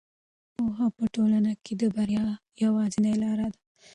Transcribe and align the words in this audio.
پوهه 0.55 0.87
په 0.97 1.03
ټولنه 1.15 1.51
کې 1.63 1.73
د 1.81 1.83
بریا 1.95 2.25
یوازینۍ 2.63 3.13
لاره 3.23 3.47
ده. 3.53 3.59